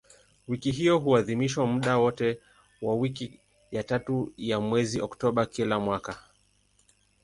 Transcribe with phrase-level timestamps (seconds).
[0.47, 2.39] Wiki hiyo huadhimishwa muda wote
[2.81, 3.39] wa wiki
[3.71, 6.23] ya tatu ya mwezi Oktoba kila mwaka.